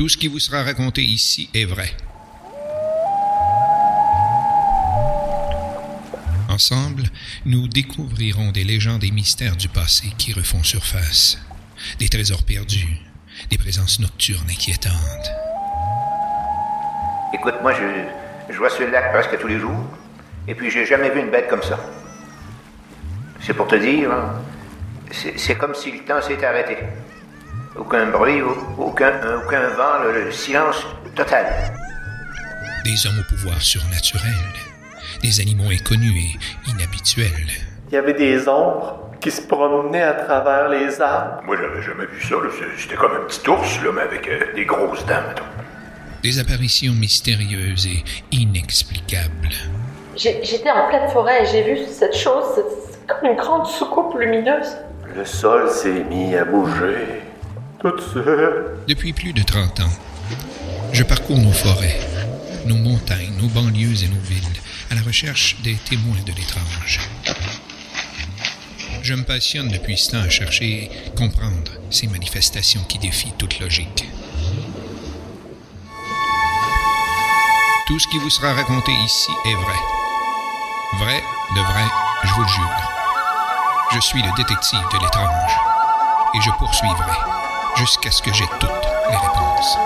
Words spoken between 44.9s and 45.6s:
dents, mettons.